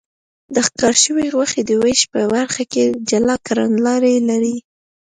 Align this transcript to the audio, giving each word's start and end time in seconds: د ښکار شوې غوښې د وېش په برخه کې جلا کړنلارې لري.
د 0.53 0.55
ښکار 0.67 0.95
شوې 1.03 1.25
غوښې 1.35 1.61
د 1.65 1.71
وېش 1.81 2.01
په 2.13 2.19
برخه 2.33 2.63
کې 2.71 2.83
جلا 3.09 3.35
کړنلارې 3.47 4.15
لري. 4.29 4.55